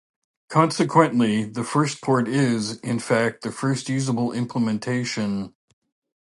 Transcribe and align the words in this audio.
Consequently, 0.49 1.43
the 1.43 1.63
first 1.63 2.01
port 2.01 2.27
is, 2.27 2.79
in 2.79 2.97
fact, 2.97 3.43
the 3.43 3.51
first 3.51 3.87
usable 3.87 4.31
implementation. 4.31 5.53